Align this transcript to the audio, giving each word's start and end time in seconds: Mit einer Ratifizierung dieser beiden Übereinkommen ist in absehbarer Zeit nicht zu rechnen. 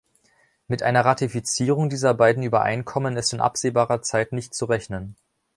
Mit 0.67 0.81
einer 0.81 1.05
Ratifizierung 1.05 1.89
dieser 1.91 2.15
beiden 2.15 2.41
Übereinkommen 2.41 3.15
ist 3.17 3.33
in 3.33 3.39
absehbarer 3.39 4.01
Zeit 4.01 4.31
nicht 4.33 4.55
zu 4.55 4.65
rechnen. 4.65 5.15